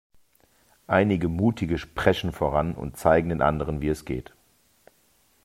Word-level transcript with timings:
Einige 0.87 1.29
Mutige 1.29 1.75
preschen 1.75 2.31
voran 2.31 2.73
und 2.73 2.97
zeigen 2.97 3.29
den 3.29 3.43
anderen, 3.43 3.81
wie 3.81 3.89
es 3.89 4.03
geht. 4.03 4.33